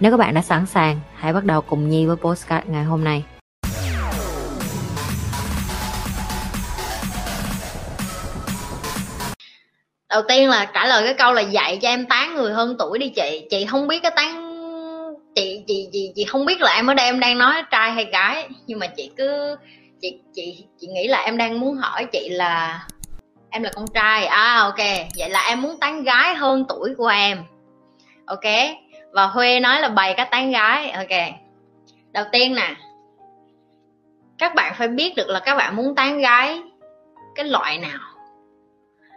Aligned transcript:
Nếu 0.00 0.10
các 0.10 0.16
bạn 0.16 0.34
đã 0.34 0.42
sẵn 0.42 0.66
sàng, 0.66 1.00
hãy 1.14 1.32
bắt 1.32 1.44
đầu 1.44 1.60
cùng 1.60 1.88
Nhi 1.88 2.06
với 2.06 2.16
postcard 2.16 2.66
ngày 2.68 2.84
hôm 2.84 3.04
nay. 3.04 3.24
đầu 10.10 10.22
tiên 10.28 10.48
là 10.48 10.64
trả 10.64 10.86
lời 10.86 11.04
cái 11.04 11.14
câu 11.14 11.32
là 11.32 11.40
dạy 11.40 11.78
cho 11.82 11.88
em 11.88 12.06
tán 12.06 12.34
người 12.34 12.52
hơn 12.52 12.76
tuổi 12.78 12.98
đi 12.98 13.08
chị. 13.08 13.46
Chị 13.50 13.66
không 13.66 13.88
biết 13.88 14.02
cái 14.02 14.12
tán 14.16 14.50
chị 15.34 15.64
chị 15.66 15.88
chị 15.92 16.12
chị 16.14 16.24
không 16.24 16.46
biết 16.46 16.60
là 16.60 16.72
em 16.72 16.86
ở 16.86 16.94
đây 16.94 17.06
em 17.06 17.20
đang 17.20 17.38
nói 17.38 17.62
trai 17.70 17.92
hay 17.92 18.04
gái. 18.04 18.48
Nhưng 18.66 18.78
mà 18.78 18.86
chị 18.86 19.10
cứ 19.16 19.56
chị 20.00 20.20
chị 20.34 20.64
chị 20.80 20.86
nghĩ 20.86 21.08
là 21.08 21.18
em 21.18 21.36
đang 21.36 21.60
muốn 21.60 21.76
hỏi 21.76 22.04
chị 22.04 22.28
là 22.28 22.86
em 23.50 23.62
là 23.62 23.70
con 23.74 23.86
trai. 23.94 24.26
À 24.26 24.60
ok. 24.60 24.86
Vậy 25.18 25.30
là 25.30 25.46
em 25.48 25.62
muốn 25.62 25.80
tán 25.80 26.02
gái 26.02 26.34
hơn 26.34 26.64
tuổi 26.68 26.94
của 26.98 27.06
em. 27.06 27.44
Ok 28.26 28.44
và 29.12 29.26
huê 29.26 29.60
nói 29.60 29.80
là 29.80 29.88
bày 29.88 30.14
các 30.16 30.30
tán 30.30 30.50
gái. 30.50 30.90
Ok. 30.90 31.34
Đầu 32.12 32.24
tiên 32.32 32.54
nè. 32.54 32.74
Các 34.38 34.54
bạn 34.54 34.74
phải 34.76 34.88
biết 34.88 35.16
được 35.16 35.28
là 35.28 35.40
các 35.40 35.54
bạn 35.54 35.76
muốn 35.76 35.94
tán 35.94 36.18
gái 36.18 36.60
cái 37.34 37.44
loại 37.44 37.78
nào. 37.78 37.98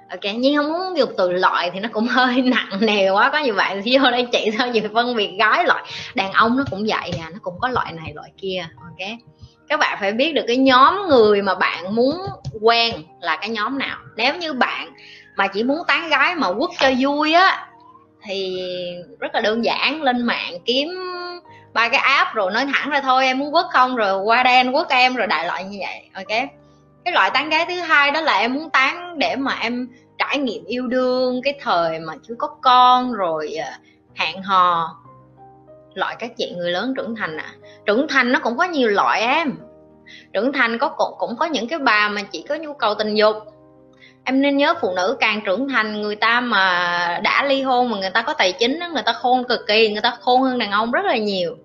Ok, 0.10 0.34
nhưng 0.36 0.58
không 0.58 0.70
muốn 0.70 0.98
dùng 0.98 1.10
từ 1.18 1.32
loại 1.32 1.72
thì 1.74 1.80
nó 1.80 1.90
cũng 1.92 2.08
hơi 2.08 2.42
nặng 2.42 2.80
nề 2.80 3.10
quá, 3.10 3.30
có 3.30 3.38
nhiều 3.38 3.56
bạn 3.56 3.82
vô 3.86 4.12
đây 4.12 4.28
chị 4.32 4.50
sao 4.58 4.68
gì 4.68 4.82
phân 4.94 5.16
biệt 5.16 5.32
gái 5.40 5.66
loại. 5.66 5.84
Đàn 6.16 6.32
ông 6.32 6.58
nó 6.58 6.64
cũng 6.72 6.86
vậy 6.88 7.12
à 7.22 7.30
nó 7.34 7.40
cũng 7.42 7.60
có 7.60 7.70
loại 7.70 7.92
này, 7.92 8.12
loại 8.16 8.32
kia. 8.38 8.66
Ok. 8.78 9.10
Các 9.68 9.80
bạn 9.80 9.98
phải 10.00 10.12
biết 10.12 10.34
được 10.34 10.44
cái 10.48 10.58
nhóm 10.58 11.08
người 11.08 11.42
mà 11.42 11.56
bạn 11.56 11.96
muốn 11.96 12.16
quen 12.62 12.96
là 13.22 13.36
cái 13.36 13.50
nhóm 13.50 13.78
nào. 13.78 13.98
Nếu 14.16 14.36
như 14.36 14.54
bạn 14.54 14.94
mà 15.36 15.48
chỉ 15.48 15.64
muốn 15.64 15.80
tán 15.88 16.10
gái 16.10 16.36
mà 16.36 16.48
quất 16.54 16.70
cho 16.80 16.92
vui 17.00 17.34
á 17.34 17.68
thì 18.24 18.60
rất 19.20 19.36
là 19.36 19.42
đơn 19.42 19.66
giản 19.66 20.02
lên 20.02 20.22
mạng 20.22 20.54
kiếm 20.66 20.88
ba 21.74 21.90
cái 21.90 22.00
app 22.00 22.34
rồi 22.34 22.52
nói 22.52 22.66
thẳng 22.74 22.90
ra 22.90 23.02
thôi 23.02 23.26
em 23.26 23.40
muốn 23.40 23.52
quất 23.52 23.66
không 23.72 23.96
rồi 23.96 24.22
qua 24.22 24.44
đây 24.44 24.56
anh 24.56 24.74
quất 24.74 24.90
em 24.90 25.16
rồi 25.16 25.28
đại 25.28 25.46
loại 25.46 25.64
như 25.64 25.78
vậy 25.82 26.10
ok? 26.14 26.50
Cái 27.06 27.14
loại 27.14 27.32
tán 27.34 27.50
gái 27.50 27.66
thứ 27.70 27.80
hai 27.80 28.12
đó 28.12 28.22
là 28.22 28.38
em 28.38 28.54
muốn 28.54 28.70
tán 28.70 29.20
để 29.20 29.36
mà 29.36 29.58
em 29.62 29.88
trải 30.18 30.38
nghiệm 30.38 30.66
yêu 30.66 30.88
đương 30.88 31.42
cái 31.44 31.54
thời 31.62 32.00
mà 32.00 32.14
chưa 32.28 32.36
có 32.38 32.48
con 32.62 33.14
rồi 33.14 33.54
à, 33.54 33.80
hẹn 34.16 34.42
hò. 34.42 34.98
Loại 35.94 36.16
các 36.20 36.32
chị 36.38 36.54
người 36.58 36.72
lớn 36.72 36.94
trưởng 36.98 37.16
thành 37.16 37.38
à. 37.38 37.54
Trưởng 37.86 38.08
thành 38.08 38.32
nó 38.32 38.40
cũng 38.40 38.58
có 38.58 38.64
nhiều 38.64 38.90
loại 38.90 39.22
em. 39.22 39.58
Trưởng 40.34 40.54
thành 40.54 40.78
có 40.78 40.90
cũng, 40.90 41.16
cũng 41.18 41.36
có 41.40 41.46
những 41.46 41.68
cái 41.68 41.80
bà 41.80 42.10
mà 42.10 42.22
chỉ 42.24 42.46
có 42.50 42.56
nhu 42.56 42.74
cầu 42.74 42.96
tình 42.96 43.16
dục 43.16 43.36
em 44.26 44.42
nên 44.42 44.58
nhớ 44.58 44.74
phụ 44.82 44.94
nữ 44.96 45.18
càng 45.20 45.42
trưởng 45.46 45.70
thành, 45.70 46.02
người 46.02 46.16
ta 46.16 46.42
mà 46.42 47.20
đã 47.24 47.44
ly 47.44 47.62
hôn 47.62 47.90
mà 47.90 47.98
người 47.98 48.10
ta 48.10 48.22
có 48.22 48.34
tài 48.34 48.52
chính 48.52 48.80
người 48.94 49.04
ta 49.06 49.14
khôn 49.14 49.44
cực 49.44 49.60
kỳ, 49.68 49.92
người 49.92 50.02
ta 50.02 50.18
khôn 50.22 50.42
hơn 50.42 50.58
đàn 50.58 50.72
ông 50.72 50.92
rất 50.92 51.06
là 51.06 51.18
nhiều. 51.18 51.58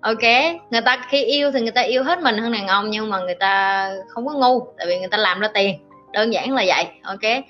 Ok, 0.00 0.22
người 0.70 0.80
ta 0.80 1.06
khi 1.08 1.24
yêu 1.24 1.50
thì 1.50 1.60
người 1.60 1.70
ta 1.70 1.80
yêu 1.80 2.04
hết 2.04 2.18
mình 2.18 2.38
hơn 2.38 2.52
đàn 2.52 2.66
ông, 2.66 2.90
nhưng 2.90 3.10
mà 3.10 3.18
người 3.18 3.34
ta 3.34 3.90
không 4.08 4.26
có 4.26 4.32
ngu, 4.32 4.66
tại 4.78 4.86
vì 4.86 4.98
người 4.98 5.08
ta 5.08 5.18
làm 5.18 5.40
ra 5.40 5.48
tiền. 5.54 5.78
Đơn 6.12 6.32
giản 6.32 6.52
là 6.52 6.64
vậy, 6.66 6.84
ok? 7.02 7.44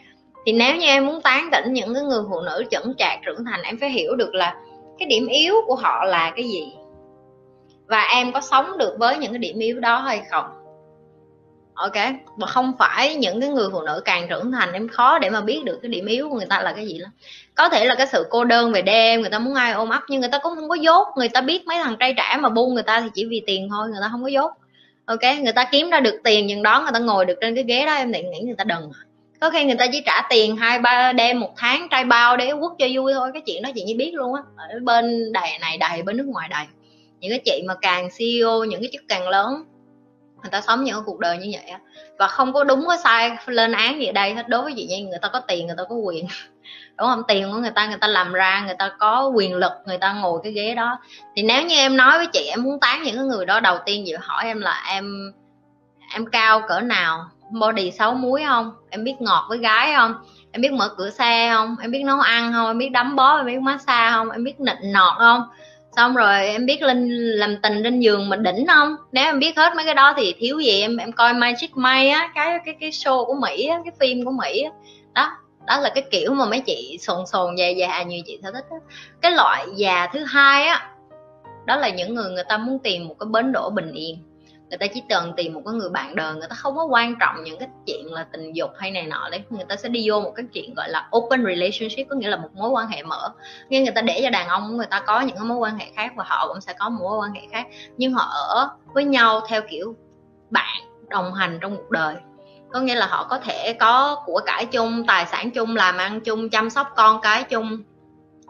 Thì 0.46 0.52
nếu 0.52 0.76
như 0.76 0.86
em 0.86 1.06
muốn 1.06 1.22
tán 1.22 1.48
tỉnh 1.52 1.72
những 1.72 1.94
cái 1.94 2.02
người 2.02 2.22
phụ 2.30 2.40
nữ 2.40 2.64
chững 2.70 2.94
chạc 2.98 3.18
trưởng 3.26 3.44
thành, 3.44 3.62
em 3.62 3.78
phải 3.80 3.90
hiểu 3.90 4.16
được 4.16 4.34
là 4.34 4.54
cái 4.98 5.06
điểm 5.08 5.26
yếu 5.26 5.54
của 5.66 5.74
họ 5.74 6.04
là 6.04 6.32
cái 6.36 6.44
gì. 6.48 6.72
Và 7.86 8.02
em 8.02 8.32
có 8.32 8.40
sống 8.40 8.78
được 8.78 8.96
với 8.98 9.18
những 9.18 9.32
cái 9.32 9.38
điểm 9.38 9.58
yếu 9.58 9.80
đó 9.80 9.98
hay 9.98 10.22
không? 10.30 10.44
Ok, 11.74 11.96
mà 12.36 12.46
không 12.46 12.72
phải 12.78 13.14
những 13.14 13.40
cái 13.40 13.50
người 13.50 13.68
phụ 13.72 13.82
nữ 13.82 14.02
càng 14.04 14.28
trưởng 14.28 14.52
thành 14.52 14.72
em 14.72 14.88
khó 14.88 15.18
để 15.18 15.30
mà 15.30 15.40
biết 15.40 15.64
được 15.64 15.78
cái 15.82 15.88
điểm 15.88 16.06
yếu 16.06 16.28
của 16.28 16.36
người 16.36 16.46
ta 16.46 16.62
là 16.62 16.72
cái 16.72 16.86
gì 16.86 16.98
lắm. 16.98 17.10
Có 17.54 17.68
thể 17.68 17.84
là 17.84 17.94
cái 17.94 18.06
sự 18.06 18.26
cô 18.30 18.44
đơn 18.44 18.72
về 18.72 18.82
đêm, 18.82 19.20
người 19.20 19.30
ta 19.30 19.38
muốn 19.38 19.54
ai 19.54 19.72
ôm 19.72 19.88
ấp, 19.88 20.02
nhưng 20.08 20.20
người 20.20 20.30
ta 20.32 20.38
cũng 20.38 20.54
không 20.54 20.68
có 20.68 20.74
dốt. 20.74 21.08
Người 21.16 21.28
ta 21.28 21.40
biết 21.40 21.66
mấy 21.66 21.78
thằng 21.82 21.96
trai 22.00 22.14
trẻ 22.16 22.36
mà 22.40 22.48
buông 22.48 22.74
người 22.74 22.82
ta 22.82 23.00
thì 23.00 23.08
chỉ 23.14 23.24
vì 23.24 23.42
tiền 23.46 23.68
thôi, 23.70 23.88
người 23.88 24.00
ta 24.02 24.08
không 24.12 24.22
có 24.22 24.28
dốt. 24.28 24.52
Ok, 25.04 25.22
người 25.42 25.52
ta 25.52 25.64
kiếm 25.64 25.90
ra 25.90 26.00
được 26.00 26.20
tiền 26.24 26.46
nhưng 26.46 26.62
đó 26.62 26.80
người 26.82 26.92
ta 26.92 26.98
ngồi 26.98 27.24
được 27.24 27.38
trên 27.40 27.54
cái 27.54 27.64
ghế 27.64 27.86
đó, 27.86 27.94
em 27.94 28.12
nghĩ 28.12 28.40
người 28.44 28.54
ta 28.58 28.64
đần 28.64 28.78
à. 28.78 29.00
có 29.40 29.50
khi 29.50 29.64
người 29.64 29.76
ta 29.78 29.86
chỉ 29.92 30.02
trả 30.06 30.22
tiền 30.30 30.56
hai 30.56 30.78
ba 30.78 31.12
đêm 31.12 31.40
một 31.40 31.52
tháng, 31.56 31.88
trai 31.90 32.04
bao 32.04 32.36
để 32.36 32.50
quất 32.60 32.72
cho 32.78 32.86
vui 32.94 33.12
thôi, 33.14 33.30
cái 33.32 33.42
chuyện 33.46 33.62
đó 33.62 33.70
chị 33.74 33.82
như 33.82 33.94
biết 33.98 34.10
luôn 34.14 34.34
á, 34.34 34.42
ở 34.56 34.78
bên 34.82 35.32
đầy 35.32 35.58
này 35.60 35.78
đầy 35.78 36.02
bên 36.02 36.16
nước 36.16 36.26
ngoài 36.26 36.48
đầy 36.48 36.64
những 37.20 37.30
cái 37.30 37.40
chị 37.44 37.62
mà 37.66 37.74
càng 37.82 38.08
CEO 38.18 38.64
những 38.64 38.80
cái 38.80 38.90
chức 38.92 39.02
càng 39.08 39.28
lớn 39.28 39.64
người 40.42 40.50
ta 40.50 40.60
sống 40.60 40.84
những 40.84 40.94
cái 40.94 41.02
cuộc 41.06 41.18
đời 41.18 41.38
như 41.38 41.48
vậy 41.52 41.70
á. 41.70 41.78
Và 42.18 42.26
không 42.26 42.52
có 42.52 42.64
đúng 42.64 42.86
có 42.86 42.96
sai 42.96 43.36
lên 43.46 43.72
án 43.72 44.00
gì 44.00 44.06
ở 44.06 44.12
đây 44.12 44.34
hết. 44.34 44.48
Đối 44.48 44.62
với 44.62 44.72
chị 44.76 44.86
như 44.86 45.06
người 45.06 45.18
ta 45.22 45.28
có 45.28 45.40
tiền, 45.40 45.66
người 45.66 45.76
ta 45.78 45.82
có 45.88 45.94
quyền. 45.94 46.26
Đúng 46.98 47.08
không? 47.08 47.22
Tiền 47.28 47.52
của 47.52 47.58
người 47.58 47.70
ta 47.70 47.86
người 47.86 47.98
ta 48.00 48.06
làm 48.06 48.32
ra, 48.32 48.62
người 48.66 48.74
ta 48.78 48.92
có 48.98 49.32
quyền 49.34 49.54
lực, 49.54 49.72
người 49.86 49.98
ta 49.98 50.12
ngồi 50.12 50.40
cái 50.42 50.52
ghế 50.52 50.74
đó. 50.74 50.98
Thì 51.36 51.42
nếu 51.42 51.62
như 51.62 51.76
em 51.76 51.96
nói 51.96 52.18
với 52.18 52.26
chị, 52.26 52.44
em 52.50 52.62
muốn 52.62 52.80
tán 52.80 53.02
những 53.02 53.14
cái 53.14 53.24
người 53.24 53.46
đó, 53.46 53.60
đầu 53.60 53.78
tiên 53.86 54.02
chị 54.06 54.14
hỏi 54.20 54.44
em 54.44 54.60
là 54.60 54.84
em 54.88 55.32
em 56.14 56.26
cao 56.26 56.62
cỡ 56.68 56.80
nào? 56.80 57.24
Body 57.50 57.90
xấu 57.90 58.14
muối 58.14 58.44
không? 58.46 58.72
Em 58.90 59.04
biết 59.04 59.14
ngọt 59.20 59.46
với 59.48 59.58
gái 59.58 59.92
không? 59.96 60.14
Em 60.52 60.62
biết 60.62 60.72
mở 60.72 60.88
cửa 60.96 61.10
xe 61.10 61.50
không? 61.54 61.76
Em 61.80 61.90
biết 61.90 62.02
nấu 62.04 62.20
ăn 62.20 62.52
không? 62.52 62.66
Em 62.66 62.78
biết 62.78 62.88
đấm 62.88 63.16
bó 63.16 63.36
em 63.36 63.46
biết 63.46 63.60
massage 63.60 64.10
không? 64.12 64.30
Em 64.30 64.44
biết 64.44 64.60
nịnh 64.60 64.92
nọt 64.92 65.18
không? 65.18 65.42
Xong 65.96 66.14
rồi 66.14 66.46
em 66.46 66.66
biết 66.66 66.82
lên 66.82 67.08
làm 67.10 67.56
tình 67.62 67.82
trên 67.84 68.00
giường 68.00 68.28
mà 68.28 68.36
đỉnh 68.36 68.66
không? 68.66 68.96
Nếu 69.12 69.24
em 69.24 69.38
biết 69.38 69.56
hết 69.56 69.72
mấy 69.76 69.84
cái 69.84 69.94
đó 69.94 70.14
thì 70.16 70.34
thiếu 70.38 70.60
gì 70.60 70.80
em 70.80 70.96
em 70.96 71.12
coi 71.12 71.34
Magic 71.34 71.76
May 71.76 72.08
á, 72.08 72.32
cái 72.34 72.58
cái 72.64 72.76
cái 72.80 72.90
show 72.90 73.24
của 73.24 73.34
Mỹ 73.34 73.66
á, 73.66 73.80
cái 73.84 73.92
phim 74.00 74.24
của 74.24 74.30
Mỹ 74.30 74.62
á. 74.62 74.70
Đó 75.14 75.30
đó 75.66 75.80
là 75.80 75.90
cái 75.94 76.04
kiểu 76.10 76.34
mà 76.34 76.44
mấy 76.44 76.60
chị 76.60 76.98
sồn 77.00 77.26
sồn 77.26 77.58
già 77.58 77.68
già 77.68 78.02
như 78.02 78.22
chị 78.26 78.38
sẽ 78.42 78.50
thích 78.52 78.64
đó. 78.70 78.76
cái 79.20 79.32
loại 79.32 79.66
già 79.76 80.08
thứ 80.12 80.24
hai 80.24 80.66
á, 80.66 80.90
đó 81.66 81.76
là 81.76 81.88
những 81.88 82.14
người 82.14 82.30
người 82.30 82.44
ta 82.48 82.58
muốn 82.58 82.78
tìm 82.78 83.08
một 83.08 83.14
cái 83.20 83.26
bến 83.30 83.52
đỗ 83.52 83.70
bình 83.70 83.92
yên 83.92 84.18
người 84.72 84.78
ta 84.78 84.86
chỉ 84.94 85.02
cần 85.08 85.32
tìm 85.36 85.54
một 85.54 85.62
cái 85.64 85.74
người 85.74 85.90
bạn 85.90 86.16
đời 86.16 86.34
người 86.34 86.48
ta 86.48 86.54
không 86.54 86.76
có 86.76 86.84
quan 86.84 87.14
trọng 87.20 87.44
những 87.44 87.58
cái 87.58 87.68
chuyện 87.86 88.12
là 88.12 88.26
tình 88.32 88.52
dục 88.52 88.70
hay 88.78 88.90
này 88.90 89.06
nọ 89.06 89.28
đấy. 89.30 89.42
Người 89.50 89.64
ta 89.68 89.76
sẽ 89.76 89.88
đi 89.88 90.10
vô 90.10 90.20
một 90.20 90.32
cái 90.36 90.46
chuyện 90.52 90.74
gọi 90.74 90.88
là 90.88 91.08
open 91.16 91.44
relationship, 91.44 92.08
có 92.08 92.16
nghĩa 92.16 92.28
là 92.28 92.36
một 92.36 92.48
mối 92.54 92.70
quan 92.70 92.88
hệ 92.88 93.02
mở. 93.02 93.32
Nghe 93.68 93.80
người 93.80 93.92
ta 93.94 94.02
để 94.02 94.20
cho 94.22 94.30
đàn 94.30 94.48
ông 94.48 94.76
người 94.76 94.86
ta 94.86 95.00
có 95.00 95.20
những 95.20 95.36
cái 95.36 95.44
mối 95.44 95.58
quan 95.58 95.78
hệ 95.78 95.86
khác 95.96 96.12
và 96.16 96.24
họ 96.26 96.48
cũng 96.48 96.60
sẽ 96.60 96.72
có 96.72 96.88
một 96.88 96.98
mối 97.02 97.18
quan 97.18 97.32
hệ 97.32 97.40
khác. 97.52 97.66
Nhưng 97.96 98.12
họ 98.12 98.22
ở 98.22 98.68
với 98.94 99.04
nhau 99.04 99.40
theo 99.48 99.62
kiểu 99.70 99.96
bạn 100.50 100.82
đồng 101.08 101.34
hành 101.34 101.58
trong 101.60 101.76
cuộc 101.76 101.90
đời. 101.90 102.14
Có 102.72 102.80
nghĩa 102.80 102.94
là 102.94 103.06
họ 103.06 103.26
có 103.30 103.38
thể 103.38 103.72
có 103.80 104.22
của 104.26 104.40
cải 104.46 104.66
chung, 104.66 105.04
tài 105.06 105.26
sản 105.26 105.50
chung, 105.50 105.76
làm 105.76 105.96
ăn 105.96 106.20
chung, 106.20 106.50
chăm 106.50 106.70
sóc 106.70 106.88
con 106.96 107.20
cái 107.20 107.44
chung, 107.44 107.82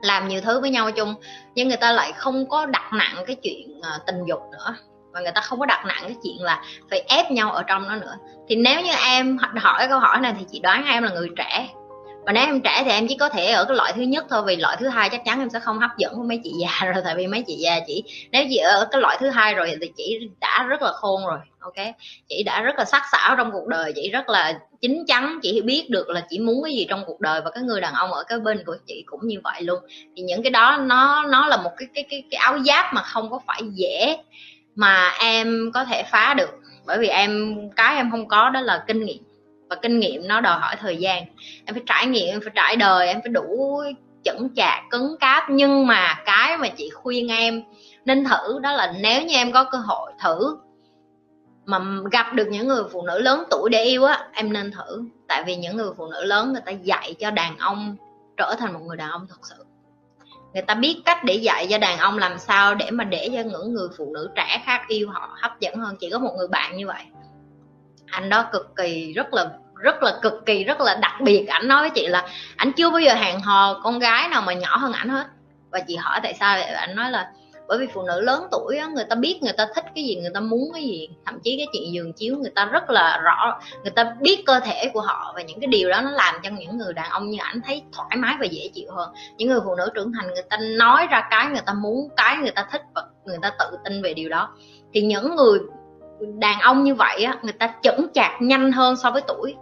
làm 0.02 0.28
nhiều 0.28 0.40
thứ 0.40 0.60
với 0.60 0.70
nhau 0.70 0.90
chung. 0.90 1.14
Nhưng 1.54 1.68
người 1.68 1.76
ta 1.76 1.92
lại 1.92 2.12
không 2.12 2.48
có 2.48 2.66
đặt 2.66 2.92
nặng 2.92 3.24
cái 3.26 3.36
chuyện 3.42 3.80
à, 3.82 3.98
tình 4.06 4.24
dục 4.26 4.40
nữa 4.52 4.76
và 5.12 5.20
người 5.20 5.32
ta 5.34 5.40
không 5.40 5.60
có 5.60 5.66
đặt 5.66 5.86
nặng 5.86 6.02
cái 6.02 6.16
chuyện 6.22 6.36
là 6.40 6.62
phải 6.90 7.04
ép 7.08 7.30
nhau 7.30 7.52
ở 7.52 7.62
trong 7.62 7.88
nó 7.88 7.96
nữa. 7.96 8.14
Thì 8.48 8.56
nếu 8.56 8.80
như 8.80 8.92
em 9.06 9.38
hỏi 9.56 9.86
câu 9.88 9.98
hỏi 9.98 10.20
này 10.20 10.34
thì 10.38 10.44
chị 10.52 10.60
đoán 10.60 10.86
em 10.86 11.02
là 11.02 11.10
người 11.10 11.28
trẻ. 11.36 11.68
Và 12.26 12.32
nếu 12.32 12.46
em 12.46 12.60
trẻ 12.60 12.82
thì 12.84 12.90
em 12.90 13.06
chỉ 13.08 13.16
có 13.16 13.28
thể 13.28 13.46
ở 13.46 13.64
cái 13.64 13.76
loại 13.76 13.92
thứ 13.96 14.02
nhất 14.02 14.24
thôi 14.30 14.42
vì 14.46 14.56
loại 14.56 14.76
thứ 14.80 14.88
hai 14.88 15.08
chắc 15.10 15.24
chắn 15.24 15.38
em 15.38 15.50
sẽ 15.50 15.60
không 15.60 15.78
hấp 15.78 15.90
dẫn 15.98 16.12
với 16.16 16.28
mấy 16.28 16.40
chị 16.44 16.52
già 16.60 16.86
rồi 16.92 17.02
tại 17.04 17.14
vì 17.16 17.26
mấy 17.26 17.44
chị 17.46 17.54
già 17.54 17.80
chỉ 17.86 18.04
nếu 18.30 18.44
chị 18.50 18.56
ở 18.56 18.88
cái 18.90 19.00
loại 19.00 19.16
thứ 19.20 19.30
hai 19.30 19.54
rồi 19.54 19.76
thì 19.80 19.92
chị 19.96 20.28
đã 20.40 20.66
rất 20.68 20.82
là 20.82 20.92
khôn 20.92 21.26
rồi 21.26 21.38
ok? 21.60 21.86
Chị 22.28 22.42
đã 22.42 22.62
rất 22.62 22.78
là 22.78 22.84
sắc 22.84 23.02
sảo 23.12 23.36
trong 23.36 23.52
cuộc 23.52 23.66
đời 23.66 23.92
chị 23.96 24.10
rất 24.10 24.28
là 24.28 24.58
chín 24.80 25.04
chắn 25.06 25.38
chị 25.42 25.60
biết 25.60 25.90
được 25.90 26.08
là 26.08 26.26
chị 26.30 26.38
muốn 26.38 26.64
cái 26.64 26.72
gì 26.72 26.86
trong 26.88 27.04
cuộc 27.06 27.20
đời 27.20 27.40
và 27.44 27.50
cái 27.50 27.62
người 27.62 27.80
đàn 27.80 27.94
ông 27.94 28.12
ở 28.12 28.24
cái 28.24 28.38
bên 28.38 28.62
của 28.66 28.76
chị 28.86 29.04
cũng 29.06 29.20
như 29.22 29.36
vậy 29.44 29.62
luôn. 29.62 29.78
Thì 30.16 30.22
những 30.22 30.42
cái 30.42 30.50
đó 30.50 30.76
nó 30.76 31.26
nó 31.26 31.46
là 31.46 31.56
một 31.56 31.70
cái 31.76 31.88
cái 31.94 32.04
cái, 32.10 32.22
cái 32.30 32.38
áo 32.38 32.58
giáp 32.58 32.94
mà 32.94 33.02
không 33.02 33.30
có 33.30 33.40
phải 33.46 33.62
dễ 33.72 34.16
mà 34.74 35.10
em 35.20 35.70
có 35.74 35.84
thể 35.84 36.02
phá 36.02 36.34
được. 36.34 36.50
Bởi 36.86 36.98
vì 36.98 37.08
em, 37.08 37.56
cái 37.76 37.96
em 37.96 38.10
không 38.10 38.28
có 38.28 38.50
đó 38.50 38.60
là 38.60 38.84
kinh 38.86 39.04
nghiệm. 39.04 39.22
Và 39.68 39.76
kinh 39.76 40.00
nghiệm 40.00 40.28
nó 40.28 40.40
đòi 40.40 40.58
hỏi 40.58 40.76
thời 40.80 40.96
gian. 40.96 41.24
Em 41.64 41.74
phải 41.74 41.82
trải 41.86 42.06
nghiệm, 42.06 42.34
em 42.34 42.40
phải 42.40 42.52
trải 42.54 42.76
đời, 42.76 43.06
em 43.06 43.20
phải 43.22 43.28
đủ 43.28 43.82
chững 44.24 44.48
chạc, 44.56 44.78
cứng 44.90 45.16
cáp. 45.20 45.50
Nhưng 45.50 45.86
mà 45.86 46.14
cái 46.24 46.58
mà 46.58 46.68
chị 46.68 46.90
khuyên 46.90 47.28
em 47.28 47.62
nên 48.04 48.24
thử 48.24 48.58
đó 48.62 48.72
là 48.72 48.94
nếu 49.00 49.22
như 49.22 49.34
em 49.34 49.52
có 49.52 49.64
cơ 49.64 49.78
hội 49.78 50.12
thử 50.22 50.56
mà 51.64 51.80
gặp 52.12 52.32
được 52.32 52.48
những 52.50 52.68
người 52.68 52.82
phụ 52.92 53.02
nữ 53.06 53.18
lớn 53.18 53.44
tuổi 53.50 53.70
để 53.70 53.84
yêu 53.84 54.04
á, 54.04 54.28
em 54.32 54.52
nên 54.52 54.72
thử. 54.72 55.04
Tại 55.28 55.42
vì 55.46 55.56
những 55.56 55.76
người 55.76 55.90
phụ 55.96 56.06
nữ 56.06 56.24
lớn 56.24 56.52
người 56.52 56.62
ta 56.66 56.72
dạy 56.72 57.14
cho 57.18 57.30
đàn 57.30 57.58
ông 57.58 57.96
trở 58.36 58.54
thành 58.58 58.72
một 58.72 58.80
người 58.86 58.96
đàn 58.96 59.10
ông 59.10 59.26
thật 59.28 59.38
sự 59.42 59.64
người 60.54 60.62
ta 60.62 60.74
biết 60.74 61.02
cách 61.04 61.24
để 61.24 61.34
dạy 61.34 61.66
cho 61.70 61.78
đàn 61.78 61.98
ông 61.98 62.18
làm 62.18 62.38
sao 62.38 62.74
để 62.74 62.90
mà 62.90 63.04
để 63.04 63.28
cho 63.34 63.40
những 63.40 63.74
người 63.74 63.88
phụ 63.98 64.10
nữ 64.14 64.30
trẻ 64.36 64.62
khác 64.64 64.82
yêu 64.88 65.10
họ 65.10 65.36
hấp 65.42 65.60
dẫn 65.60 65.74
hơn. 65.76 65.96
Chỉ 66.00 66.10
có 66.10 66.18
một 66.18 66.34
người 66.38 66.48
bạn 66.48 66.76
như 66.76 66.86
vậy. 66.86 67.02
Anh 68.06 68.28
đó 68.28 68.44
cực 68.52 68.76
kỳ 68.76 69.12
rất 69.12 69.34
là 69.34 69.50
rất 69.74 70.02
là 70.02 70.18
cực 70.22 70.46
kỳ, 70.46 70.64
rất 70.64 70.80
là 70.80 70.94
đặc 70.94 71.20
biệt. 71.20 71.46
Ảnh 71.46 71.68
nói 71.68 71.80
với 71.80 71.90
chị 71.90 72.06
là 72.06 72.28
ảnh 72.56 72.72
chưa 72.72 72.90
bao 72.90 73.00
giờ 73.00 73.14
hẹn 73.14 73.40
hò 73.40 73.80
con 73.82 73.98
gái 73.98 74.28
nào 74.28 74.42
mà 74.42 74.52
nhỏ 74.52 74.76
hơn 74.76 74.92
ảnh 74.92 75.08
hết. 75.08 75.26
Và 75.70 75.80
chị 75.80 75.96
hỏi 75.96 76.20
tại 76.22 76.34
sao 76.34 76.56
vậy? 76.56 76.64
Ảnh 76.64 76.96
nói 76.96 77.10
là 77.10 77.32
bởi 77.68 77.78
vì 77.78 77.86
phụ 77.94 78.02
nữ 78.02 78.20
lớn 78.20 78.46
tuổi 78.50 78.76
á, 78.76 78.86
người 78.86 79.04
ta 79.04 79.16
biết 79.16 79.42
người 79.42 79.52
ta 79.52 79.66
thích 79.74 79.84
cái 79.94 80.04
gì 80.04 80.16
người 80.16 80.30
ta 80.34 80.40
muốn 80.40 80.70
cái 80.74 80.82
gì 80.82 81.08
thậm 81.26 81.38
chí 81.44 81.56
cái 81.56 81.66
chuyện 81.72 81.92
giường 81.92 82.12
chiếu 82.12 82.36
người 82.36 82.52
ta 82.54 82.64
rất 82.64 82.90
là 82.90 83.20
rõ 83.24 83.60
người 83.82 83.90
ta 83.90 84.16
biết 84.20 84.42
cơ 84.46 84.60
thể 84.60 84.90
của 84.94 85.00
họ 85.00 85.32
và 85.36 85.42
những 85.42 85.60
cái 85.60 85.66
điều 85.66 85.88
đó 85.90 86.00
nó 86.00 86.10
làm 86.10 86.34
cho 86.42 86.50
những 86.50 86.78
người 86.78 86.92
đàn 86.92 87.10
ông 87.10 87.30
như 87.30 87.38
ảnh 87.40 87.60
thấy 87.66 87.82
thoải 87.92 88.16
mái 88.16 88.34
và 88.40 88.46
dễ 88.46 88.70
chịu 88.74 88.90
hơn 88.92 89.12
những 89.36 89.48
người 89.48 89.60
phụ 89.64 89.74
nữ 89.74 89.90
trưởng 89.94 90.12
thành 90.12 90.26
người 90.34 90.42
ta 90.50 90.56
nói 90.56 91.06
ra 91.10 91.26
cái 91.30 91.46
người 91.46 91.62
ta 91.66 91.72
muốn 91.72 92.08
cái 92.16 92.36
người 92.36 92.50
ta 92.50 92.66
thích 92.72 92.82
và 92.94 93.02
người 93.24 93.38
ta 93.42 93.52
tự 93.58 93.78
tin 93.84 94.02
về 94.02 94.14
điều 94.14 94.28
đó 94.28 94.56
thì 94.92 95.00
những 95.00 95.36
người 95.36 95.58
đàn 96.38 96.60
ông 96.60 96.84
như 96.84 96.94
vậy 96.94 97.24
á 97.24 97.38
người 97.42 97.52
ta 97.52 97.74
chững 97.82 98.06
chạc 98.14 98.30
nhanh 98.40 98.72
hơn 98.72 98.96
so 98.96 99.10
với 99.10 99.22
tuổi 99.28 99.54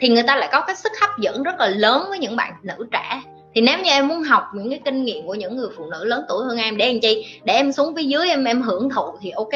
thì 0.00 0.08
người 0.08 0.22
ta 0.26 0.36
lại 0.36 0.48
có 0.52 0.60
cái 0.60 0.76
sức 0.76 0.92
hấp 1.00 1.10
dẫn 1.18 1.42
rất 1.42 1.60
là 1.60 1.66
lớn 1.66 2.04
với 2.08 2.18
những 2.18 2.36
bạn 2.36 2.52
nữ 2.62 2.86
trẻ 2.90 3.22
thì 3.56 3.62
nếu 3.62 3.78
như 3.78 3.90
em 3.90 4.08
muốn 4.08 4.22
học 4.22 4.44
những 4.54 4.70
cái 4.70 4.80
kinh 4.84 5.04
nghiệm 5.04 5.26
của 5.26 5.34
những 5.34 5.56
người 5.56 5.68
phụ 5.76 5.86
nữ 5.90 6.04
lớn 6.04 6.24
tuổi 6.28 6.44
hơn 6.44 6.56
em, 6.56 6.76
để 6.76 6.92
làm 6.92 7.00
chi? 7.00 7.40
Để 7.44 7.54
em 7.54 7.72
xuống 7.72 7.96
phía 7.96 8.02
dưới 8.02 8.28
em 8.28 8.44
em 8.44 8.62
hưởng 8.62 8.90
thụ 8.90 9.18
thì 9.20 9.30
ok. 9.30 9.52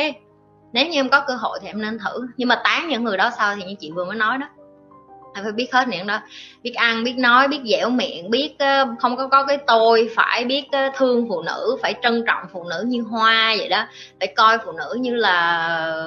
Nếu 0.73 0.87
như 0.87 0.99
em 0.99 1.09
có 1.09 1.25
cơ 1.27 1.35
hội 1.35 1.59
thì 1.63 1.67
em 1.67 1.83
nên 1.83 1.99
thử. 1.99 2.27
Nhưng 2.37 2.49
mà 2.49 2.61
tán 2.65 2.89
những 2.89 3.05
người 3.05 3.17
đó 3.17 3.31
sau 3.39 3.57
thì 3.57 3.63
như 3.63 3.75
chị 3.81 3.91
vừa 3.91 4.05
mới 4.05 4.17
nói 4.17 4.39
đó. 4.39 4.47
Em 5.35 5.45
phải 5.45 5.53
biết 5.53 5.73
hết 5.73 5.89
những 5.89 6.07
đó. 6.07 6.21
Biết 6.63 6.73
ăn, 6.75 7.05
biết 7.05 7.15
nói, 7.19 7.49
biết 7.49 7.61
dẻo 7.65 7.91
miệng, 7.91 8.31
biết 8.31 8.55
ờ, 8.59 8.87
không 9.01 9.17
có 9.17 9.29
có 9.29 9.45
cái 9.45 9.59
tôi 9.67 10.11
phải 10.15 10.45
biết 10.45 10.65
ờ, 10.73 10.91
thương 10.97 11.27
phụ 11.29 11.43
nữ, 11.43 11.77
phải 11.83 11.95
trân 12.03 12.25
trọng 12.27 12.45
phụ 12.53 12.65
nữ 12.65 12.85
như 12.87 13.03
hoa 13.03 13.55
vậy 13.59 13.69
đó. 13.69 13.87
Phải 14.21 14.33
coi 14.37 14.59
phụ 14.65 14.73
nữ 14.73 14.97
như 15.01 15.15
là, 15.15 16.03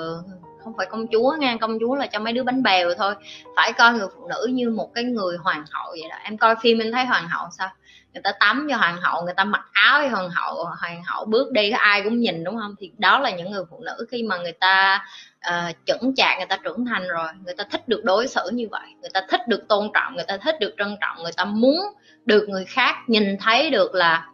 không 0.64 0.74
phải 0.78 0.86
công 0.86 1.08
chúa 1.08 1.36
nha, 1.40 1.58
công 1.62 1.78
chúa 1.80 1.96
là 1.96 2.08
cho 2.08 2.20
mấy 2.20 2.34
đứa 2.34 2.44
bánh 2.44 2.64
bèo 2.64 2.90
thôi. 2.98 3.14
Phải 3.56 3.74
coi 3.74 3.94
người 3.94 4.08
phụ 4.16 4.28
nữ 4.28 4.48
như 4.50 4.70
một 4.70 4.94
cái 4.94 5.04
người 5.04 5.38
hoàng 5.44 5.66
hậu 5.72 5.92
vậy 5.92 6.10
đó. 6.10 6.16
Em 6.24 6.38
coi 6.38 6.56
phim 6.62 6.80
em 6.80 6.92
thấy 6.92 7.06
hoàng 7.06 7.28
hậu 7.30 7.48
sao? 7.58 7.70
Người 8.14 8.22
ta 8.24 8.32
tắm 8.40 8.68
cho 8.70 8.78
hoàng 8.78 8.98
hậu 9.02 9.24
người 9.24 9.34
ta 9.34 9.44
mặc 9.44 9.66
áo 9.72 10.02
cho 10.04 10.10
hoàng 10.10 10.30
hậu 10.30 10.66
hoàng 10.80 11.02
hậu 11.06 11.26
bước 11.26 11.52
đi 11.52 11.70
ai 11.70 12.02
cũng 12.04 12.20
nhìn 12.20 12.44
đúng 12.44 12.58
không 12.58 12.76
thì 12.80 12.92
đó 12.98 13.20
là 13.20 13.32
những 13.32 13.52
người 13.52 13.64
phụ 13.70 13.80
nữ 13.80 14.06
khi 14.12 14.24
mà 14.24 14.38
người 14.38 14.52
ta 14.52 15.06
uh, 15.50 15.76
chững 15.86 16.16
chạc 16.16 16.38
người 16.38 16.46
ta 16.46 16.58
trưởng 16.64 16.86
thành 16.86 17.08
rồi 17.08 17.28
người 17.46 17.54
ta 17.58 17.64
thích 17.72 17.88
được 17.88 18.04
đối 18.04 18.28
xử 18.28 18.50
như 18.54 18.68
vậy 18.72 18.88
người 19.02 19.10
ta 19.14 19.22
thích 19.30 19.48
được 19.48 19.68
tôn 19.68 19.90
trọng 19.94 20.16
người 20.16 20.26
ta 20.28 20.38
thích 20.38 20.56
được 20.60 20.74
trân 20.78 20.98
trọng 21.02 21.24
người 21.24 21.32
ta 21.38 21.46
muốn 21.46 21.80
được 22.26 22.50
người 22.50 22.66
khác 22.66 22.96
nhìn 23.08 23.38
thấy 23.40 23.70
được 23.70 23.96
là 23.96 24.28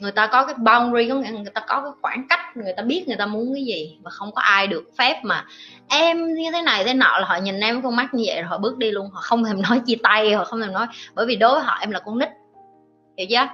người 0.00 0.12
ta 0.12 0.26
có 0.26 0.46
cái 0.46 0.54
boundary 0.54 1.08
có 1.08 1.14
nghĩa 1.14 1.30
người 1.30 1.52
ta 1.54 1.60
có 1.68 1.80
cái 1.82 1.90
khoảng 2.02 2.28
cách 2.28 2.56
người 2.56 2.72
ta 2.76 2.82
biết 2.82 3.04
người 3.06 3.16
ta 3.16 3.26
muốn 3.26 3.54
cái 3.54 3.64
gì 3.64 3.98
và 4.02 4.10
không 4.10 4.32
có 4.32 4.42
ai 4.42 4.66
được 4.66 4.84
phép 4.98 5.20
mà 5.22 5.44
em 5.88 6.34
như 6.34 6.50
thế 6.52 6.62
này 6.62 6.84
thế 6.84 6.94
nọ 6.94 7.18
là 7.18 7.26
họ 7.26 7.36
nhìn 7.36 7.60
em 7.60 7.82
con 7.82 7.96
mắt 7.96 8.14
như 8.14 8.24
vậy 8.26 8.36
rồi 8.36 8.44
họ 8.44 8.58
bước 8.58 8.78
đi 8.78 8.90
luôn 8.90 9.10
họ 9.10 9.20
không 9.20 9.44
thèm 9.44 9.62
nói 9.62 9.80
chia 9.86 9.96
tay 10.02 10.34
họ 10.34 10.44
không 10.44 10.60
thèm 10.60 10.72
nói 10.72 10.86
bởi 11.14 11.26
vì 11.26 11.36
đối 11.36 11.54
với 11.54 11.62
họ 11.62 11.78
em 11.80 11.90
là 11.90 12.00
con 12.00 12.18
nít 12.18 12.28
hiểu 13.16 13.26
chưa? 13.30 13.48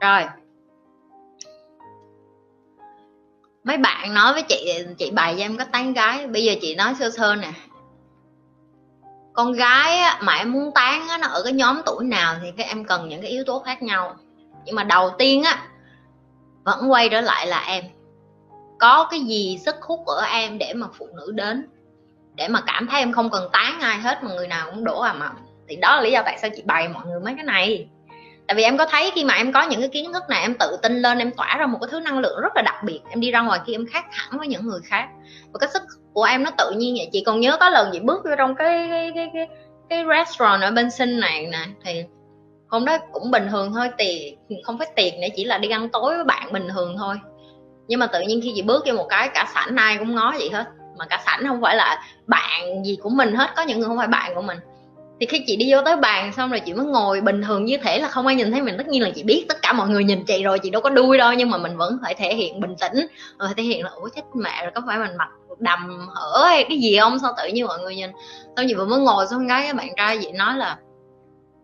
Rồi. 0.00 0.22
Mấy 3.64 3.76
bạn 3.76 4.14
nói 4.14 4.32
với 4.32 4.42
chị 4.42 4.84
chị 4.98 5.10
bày 5.10 5.34
cho 5.38 5.44
em 5.44 5.56
có 5.56 5.64
tán 5.64 5.92
gái. 5.92 6.26
Bây 6.26 6.44
giờ 6.44 6.54
chị 6.60 6.74
nói 6.74 6.94
sơ 6.98 7.10
sơ 7.10 7.34
nè. 7.34 7.52
Con 9.32 9.52
gái 9.52 9.98
á, 9.98 10.18
mà 10.22 10.34
em 10.34 10.52
muốn 10.52 10.70
tán 10.74 11.08
á, 11.08 11.18
nó 11.18 11.28
ở 11.28 11.42
cái 11.44 11.52
nhóm 11.52 11.80
tuổi 11.86 12.04
nào 12.04 12.34
thì 12.42 12.52
các 12.56 12.66
em 12.66 12.84
cần 12.84 13.08
những 13.08 13.22
cái 13.22 13.30
yếu 13.30 13.44
tố 13.44 13.58
khác 13.58 13.82
nhau. 13.82 14.16
Nhưng 14.64 14.74
mà 14.74 14.84
đầu 14.84 15.10
tiên 15.18 15.42
á 15.42 15.62
vẫn 16.64 16.90
quay 16.90 17.08
trở 17.08 17.20
lại 17.20 17.46
là 17.46 17.64
em. 17.66 17.84
Có 18.78 19.08
cái 19.10 19.20
gì 19.20 19.58
sức 19.64 19.76
hút 19.82 20.06
ở 20.06 20.22
em 20.22 20.58
để 20.58 20.72
mà 20.74 20.86
phụ 20.98 21.08
nữ 21.16 21.32
đến? 21.32 21.68
Để 22.34 22.48
mà 22.48 22.60
cảm 22.66 22.86
thấy 22.86 23.00
em 23.00 23.12
không 23.12 23.30
cần 23.30 23.48
tán 23.52 23.80
ai 23.80 23.98
hết 23.98 24.24
mà 24.24 24.34
người 24.34 24.48
nào 24.48 24.70
cũng 24.70 24.84
đổ 24.84 25.00
à 25.00 25.12
mà 25.12 25.32
thì 25.68 25.76
đó 25.76 25.96
là 25.96 26.02
lý 26.02 26.10
do 26.10 26.22
tại 26.24 26.38
sao 26.42 26.50
chị 26.56 26.62
bày 26.66 26.88
mọi 26.88 27.06
người 27.06 27.20
mấy 27.20 27.34
cái 27.34 27.44
này 27.44 27.88
tại 28.50 28.54
vì 28.54 28.62
em 28.62 28.76
có 28.76 28.86
thấy 28.86 29.10
khi 29.14 29.24
mà 29.24 29.34
em 29.34 29.52
có 29.52 29.62
những 29.62 29.80
cái 29.80 29.88
kiến 29.88 30.12
thức 30.12 30.22
này 30.28 30.42
em 30.42 30.54
tự 30.54 30.76
tin 30.82 31.02
lên 31.02 31.18
em 31.18 31.30
tỏa 31.30 31.56
ra 31.58 31.66
một 31.66 31.78
cái 31.80 31.88
thứ 31.90 32.00
năng 32.00 32.18
lượng 32.18 32.40
rất 32.40 32.56
là 32.56 32.62
đặc 32.62 32.74
biệt 32.84 33.00
em 33.10 33.20
đi 33.20 33.30
ra 33.30 33.40
ngoài 33.40 33.60
khi 33.66 33.74
em 33.74 33.86
khác 33.86 34.04
hẳn 34.10 34.38
với 34.38 34.48
những 34.48 34.66
người 34.66 34.80
khác. 34.84 35.08
Và 35.52 35.58
cái 35.60 35.68
sức 35.72 35.82
của 36.12 36.24
em 36.24 36.42
nó 36.42 36.50
tự 36.58 36.70
nhiên 36.70 36.94
vậy. 36.98 37.08
Chị 37.12 37.22
còn 37.26 37.40
nhớ 37.40 37.56
có 37.60 37.70
lần 37.70 37.90
chị 37.92 38.00
bước 38.00 38.24
vô 38.24 38.30
trong 38.38 38.54
cái 38.54 38.88
cái 38.90 39.12
cái 39.14 39.30
cái, 39.34 39.46
cái 39.88 40.04
restaurant 40.08 40.62
ở 40.62 40.70
bên 40.70 40.90
sinh 40.90 41.20
này 41.20 41.46
nè 41.46 41.66
thì 41.84 42.04
hôm 42.68 42.84
đó 42.84 42.98
cũng 43.12 43.30
bình 43.30 43.48
thường 43.50 43.72
thôi 43.72 43.90
tiền 43.98 44.38
không 44.64 44.78
phải 44.78 44.88
tiền 44.96 45.20
nữa 45.20 45.28
chỉ 45.36 45.44
là 45.44 45.58
đi 45.58 45.68
ăn 45.68 45.88
tối 45.88 46.16
với 46.16 46.24
bạn 46.24 46.52
bình 46.52 46.68
thường 46.74 46.96
thôi. 46.98 47.16
Nhưng 47.88 48.00
mà 48.00 48.06
tự 48.06 48.20
nhiên 48.20 48.40
khi 48.42 48.52
chị 48.54 48.62
bước 48.62 48.86
vô 48.86 48.92
một 48.94 49.06
cái 49.08 49.28
cả 49.34 49.46
sảnh 49.54 49.76
ai 49.76 49.96
cũng 49.98 50.14
ngó 50.14 50.34
vậy 50.38 50.50
hết. 50.52 50.64
Mà 50.98 51.06
cả 51.06 51.22
sảnh 51.26 51.46
không 51.48 51.60
phải 51.62 51.76
là 51.76 52.02
bạn 52.26 52.84
gì 52.84 52.98
của 53.02 53.10
mình 53.10 53.34
hết 53.34 53.50
có 53.56 53.62
những 53.62 53.78
người 53.78 53.88
không 53.88 53.98
phải 53.98 54.08
bạn 54.08 54.34
của 54.34 54.42
mình 54.42 54.58
thì 55.20 55.26
khi 55.26 55.44
chị 55.46 55.56
đi 55.56 55.72
vô 55.72 55.78
tới 55.84 55.96
bàn 55.96 56.32
xong 56.32 56.50
rồi 56.50 56.60
chị 56.60 56.74
mới 56.74 56.86
ngồi 56.86 57.20
bình 57.20 57.42
thường 57.42 57.64
như 57.64 57.76
thể 57.76 57.98
là 57.98 58.08
không 58.08 58.26
ai 58.26 58.36
nhìn 58.36 58.52
thấy 58.52 58.62
mình. 58.62 58.74
Tất 58.78 58.88
nhiên 58.88 59.02
là 59.02 59.10
chị 59.14 59.22
biết 59.22 59.44
tất 59.48 59.56
cả 59.62 59.72
mọi 59.72 59.88
người 59.88 60.04
nhìn 60.04 60.24
chị 60.24 60.42
rồi, 60.42 60.58
chị 60.58 60.70
đâu 60.70 60.82
có 60.82 60.90
đuôi 60.90 61.18
đâu, 61.18 61.32
nhưng 61.32 61.50
mà 61.50 61.58
mình 61.58 61.76
vẫn 61.76 61.98
phải 62.02 62.14
thể 62.14 62.34
hiện 62.34 62.60
bình 62.60 62.74
tĩnh 62.80 63.06
rồi 63.38 63.48
thể 63.56 63.62
hiện 63.62 63.84
là, 63.84 63.90
ủa, 63.90 64.08
chết 64.16 64.22
mẹ 64.34 64.62
rồi, 64.62 64.72
có 64.74 64.82
phải 64.86 64.98
mình 64.98 65.16
mặc 65.18 65.28
đầm 65.58 66.08
hở 66.14 66.44
hay 66.46 66.64
cái 66.68 66.78
gì 66.78 66.98
không? 67.00 67.18
Sao 67.18 67.32
tự 67.36 67.48
nhiên 67.48 67.66
mọi 67.66 67.78
người 67.78 67.96
nhìn. 67.96 68.10
Xong 68.56 68.66
chị 68.68 68.74
vừa 68.74 68.86
mới 68.86 68.98
ngồi 68.98 69.26
xong 69.26 69.46
gái 69.46 69.62
cái 69.62 69.74
bạn 69.74 69.88
trai 69.96 70.18
chị 70.22 70.32
nói 70.32 70.56
là, 70.56 70.78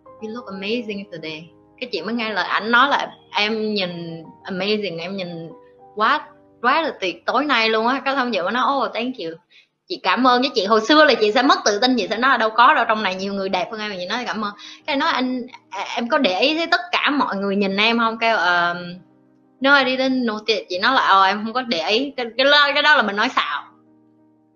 you 0.04 0.28
look 0.28 0.44
amazing 0.46 1.04
today. 1.12 1.50
Cái 1.80 1.88
chị 1.92 2.02
mới 2.02 2.14
nghe 2.14 2.30
lời 2.30 2.44
ảnh 2.44 2.70
nói 2.70 2.88
là, 2.88 3.10
em 3.36 3.74
nhìn 3.74 4.22
amazing, 4.44 5.00
em 5.00 5.16
nhìn 5.16 5.48
quá 5.94 6.28
quá 6.62 6.82
là 6.82 6.92
tuyệt, 7.00 7.26
tối 7.26 7.44
nay 7.44 7.68
luôn 7.68 7.86
á. 7.86 8.02
Cái 8.04 8.14
xong 8.14 8.32
chị 8.32 8.42
mới 8.42 8.52
nói 8.52 8.64
oh 8.76 8.94
thank 8.94 9.14
you 9.18 9.30
chị 9.88 10.00
cảm 10.02 10.26
ơn 10.26 10.40
với 10.40 10.50
chị. 10.54 10.66
Hồi 10.66 10.80
xưa 10.80 11.04
là 11.04 11.14
chị 11.14 11.32
sẽ 11.32 11.42
mất 11.42 11.58
tự 11.64 11.78
tin 11.78 11.96
chị 11.96 12.06
sẽ 12.10 12.16
nói 12.16 12.30
là 12.30 12.36
đâu 12.36 12.50
có 12.50 12.74
đâu 12.74 12.84
trong 12.88 13.02
này 13.02 13.14
nhiều 13.14 13.34
người 13.34 13.48
đẹp 13.48 13.68
hơn 13.70 13.80
em. 13.80 13.90
Mà 13.90 13.96
chị 13.98 14.06
nói 14.06 14.24
cảm 14.26 14.44
ơn. 14.44 14.52
Cái 14.86 14.96
nói 14.96 15.12
anh 15.12 15.46
à, 15.70 15.84
em 15.94 16.08
có 16.08 16.18
để 16.18 16.40
ý 16.40 16.56
thấy 16.56 16.66
tất 16.66 16.80
cả 16.92 17.10
mọi 17.10 17.36
người 17.36 17.56
nhìn 17.56 17.76
em 17.76 17.98
không? 17.98 18.18
Kêu 18.18 18.36
uh, 18.36 18.76
no 19.60 19.78
I 19.78 19.84
didn't 19.84 20.24
notice. 20.24 20.64
Chị 20.68 20.78
nói 20.78 20.94
là 20.94 21.00
ờ 21.00 21.24
em 21.24 21.44
không 21.44 21.52
có 21.52 21.62
để 21.62 21.88
ý. 21.88 22.12
Cái, 22.16 22.26
cái, 22.36 22.46
cái 22.74 22.82
đó 22.82 22.96
là 22.96 23.02
mình 23.02 23.16
nói 23.16 23.28
xạo. 23.28 23.62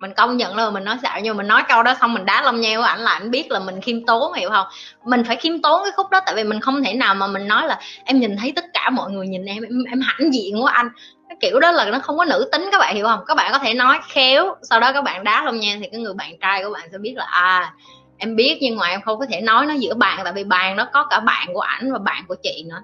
Mình 0.01 0.13
công 0.17 0.37
nhận 0.37 0.57
là 0.57 0.71
mình 0.71 0.85
nói 0.85 0.97
xạo 1.03 1.21
nhưng 1.23 1.37
mà 1.37 1.39
mình 1.39 1.49
nói 1.49 1.63
câu 1.69 1.83
đó 1.83 1.95
xong 2.01 2.15
mình 2.15 2.25
đá 2.25 2.43
lông 2.43 2.61
nheo 2.61 2.83
ảnh 2.83 3.01
là 3.01 3.11
ảnh 3.11 3.31
biết 3.31 3.51
là 3.51 3.61
mình 3.61 3.81
khiêm 3.81 4.07
tốn 4.07 4.33
hiểu 4.33 4.51
không? 4.51 4.67
Mình 5.05 5.25
phải 5.25 5.37
khiêm 5.37 5.63
tốn 5.63 5.81
cái 5.85 5.93
khúc 5.97 6.11
đó 6.11 6.21
tại 6.27 6.35
vì 6.35 6.45
mình 6.45 6.61
không 6.61 6.85
thể 6.85 6.95
nào 6.95 7.15
mà 7.15 7.27
mình 7.27 7.49
nói 7.49 7.67
là 7.67 7.81
em 8.05 8.21
nhìn 8.21 8.37
thấy 8.37 8.53
tất 8.57 8.65
cả 8.75 8.91
mọi 8.91 9.11
người 9.11 9.29
nhìn 9.29 9.45
em 9.45 9.63
em, 9.63 9.85
em 9.91 10.01
hãnh 10.01 10.33
diện 10.33 10.65
quá 10.65 10.73
anh 10.73 10.89
cái 11.31 11.37
kiểu 11.41 11.61
đó 11.61 11.71
là 11.73 11.91
nó 11.91 11.99
không 11.99 12.19
có 12.19 12.25
nữ 12.25 12.49
tính, 12.53 12.69
các 12.73 12.79
bạn 12.79 12.95
hiểu 12.95 13.07
không? 13.07 13.21
Các 13.27 13.35
bạn 13.35 13.53
có 13.53 13.59
thể 13.59 13.75
nói 13.75 13.99
khéo, 14.09 14.57
sau 14.63 14.81
đó 14.81 14.93
các 14.93 15.03
bạn 15.03 15.25
đá 15.25 15.45
lông 15.45 15.61
nha 15.61 15.77
thì 15.81 15.89
cái 15.93 16.01
người 16.01 16.15
bạn 16.15 16.39
trai 16.41 16.65
của 16.65 16.71
bạn 16.71 16.89
sẽ 16.93 16.99
biết 16.99 17.15
là 17.17 17.25
à 17.25 17.75
em 18.19 18.37
biết 18.37 18.59
nhưng 18.61 18.77
mà 18.77 18.87
em 18.87 19.01
không 19.03 19.19
có 19.19 19.27
thể 19.27 19.41
nói 19.41 19.67
nó 19.67 19.75
giữa 19.75 19.95
bạn 19.95 20.21
tại 20.25 20.33
vì 20.33 20.45
bàn 20.45 20.77
đó 20.77 20.89
có 20.93 21.07
cả 21.11 21.21
bạn 21.21 21.49
của 21.55 21.61
ảnh 21.61 21.93
và 21.93 21.99
bạn 21.99 22.25
của 22.29 22.37
chị 22.43 22.65
nữa. 22.71 22.81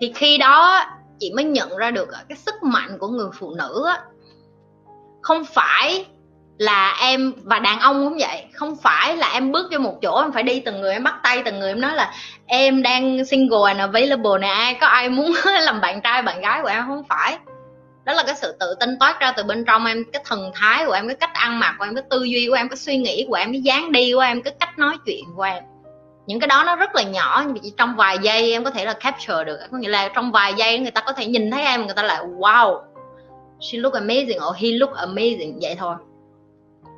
Thì 0.00 0.12
khi 0.14 0.38
đó 0.38 0.84
chị 1.18 1.32
mới 1.36 1.44
nhận 1.44 1.76
ra 1.76 1.90
được 1.90 2.08
cái 2.28 2.38
sức 2.38 2.62
mạnh 2.62 2.98
của 2.98 3.08
người 3.08 3.28
phụ 3.38 3.54
nữ 3.54 3.86
không 5.22 5.44
phải 5.44 6.06
là 6.62 6.96
em 7.00 7.32
và 7.44 7.58
đàn 7.58 7.78
ông 7.78 8.04
cũng 8.04 8.18
vậy. 8.18 8.44
Không 8.52 8.76
phải 8.82 9.16
là 9.16 9.30
em 9.32 9.52
bước 9.52 9.66
vô 9.72 9.78
một 9.78 9.98
chỗ, 10.02 10.20
em 10.20 10.32
phải 10.32 10.42
đi 10.42 10.60
từng 10.60 10.80
người, 10.80 10.92
em 10.92 11.04
bắt 11.04 11.14
tay 11.22 11.42
từng 11.44 11.60
người. 11.60 11.68
Em 11.68 11.80
nói 11.80 11.94
là 11.94 12.12
em 12.46 12.82
đang 12.82 13.24
single 13.24 13.58
and 13.66 13.80
available 13.80 14.38
nè, 14.40 14.48
ai 14.48 14.74
có 14.74 14.86
ai 14.86 15.08
muốn 15.08 15.32
làm 15.60 15.80
bạn 15.80 16.00
trai, 16.00 16.22
bạn 16.22 16.40
gái 16.40 16.62
của 16.62 16.68
em? 16.68 16.84
Không 16.86 17.02
phải. 17.08 17.38
Đó 18.04 18.12
là 18.12 18.22
cái 18.26 18.34
sự 18.34 18.56
tự 18.60 18.74
tin 18.80 18.98
toát 19.00 19.20
ra 19.20 19.32
từ 19.32 19.42
bên 19.42 19.64
trong 19.64 19.86
em, 19.86 20.04
cái 20.12 20.22
thần 20.26 20.50
thái 20.54 20.86
của 20.86 20.92
em, 20.92 21.08
cái 21.08 21.16
cách 21.16 21.30
ăn 21.34 21.58
mặc 21.58 21.74
của 21.78 21.84
em, 21.84 21.94
cái 21.94 22.04
tư 22.10 22.22
duy 22.22 22.46
của 22.48 22.54
em, 22.54 22.68
cái 22.68 22.76
suy 22.76 22.96
nghĩ 22.96 23.26
của 23.28 23.34
em, 23.34 23.52
cái 23.52 23.60
dáng 23.60 23.92
đi 23.92 24.12
của 24.14 24.20
em, 24.20 24.42
cái 24.42 24.54
cách 24.60 24.78
nói 24.78 24.96
chuyện 25.06 25.24
của 25.36 25.42
em. 25.42 25.62
Những 26.26 26.40
cái 26.40 26.48
đó 26.48 26.64
nó 26.64 26.76
rất 26.76 26.94
là 26.94 27.02
nhỏ, 27.02 27.44
nhưng 27.46 27.58
chỉ 27.62 27.72
trong 27.76 27.96
vài 27.96 28.18
giây 28.22 28.52
em 28.52 28.64
có 28.64 28.70
thể 28.70 28.84
là 28.84 28.92
capture 28.92 29.44
được. 29.44 29.58
Có 29.72 29.78
nghĩa 29.78 29.88
là 29.88 30.08
trong 30.14 30.32
vài 30.32 30.54
giây 30.54 30.78
người 30.78 30.90
ta 30.90 31.00
có 31.00 31.12
thể 31.12 31.26
nhìn 31.26 31.50
thấy 31.50 31.62
em, 31.62 31.86
người 31.86 31.94
ta 31.94 32.02
lại, 32.02 32.24
wow, 32.38 32.80
she 33.60 33.78
look 33.78 33.94
amazing 33.94 34.48
or 34.50 34.56
he 34.56 34.68
look 34.68 34.90
amazing, 34.90 35.58
vậy 35.62 35.76
thôi 35.78 35.94